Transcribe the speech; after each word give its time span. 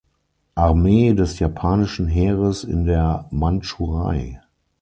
Armee 0.55 1.13
des 1.13 1.37
japanischen 1.37 2.07
Heeres 2.07 2.63
in 2.63 2.85
der 2.85 3.27
Mandschurei. 3.29 4.41